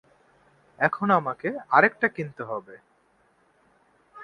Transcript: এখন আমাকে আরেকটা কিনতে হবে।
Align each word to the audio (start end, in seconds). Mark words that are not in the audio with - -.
এখন 0.79 1.07
আমাকে 1.11 1.49
আরেকটা 1.69 2.07
কিনতে 2.07 2.43
হবে। 2.43 2.75